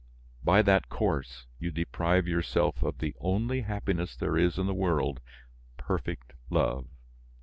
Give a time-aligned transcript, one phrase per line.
[0.43, 5.19] By that course, you deprive yourself of the only happiness there is in the world
[5.77, 6.87] perfect love.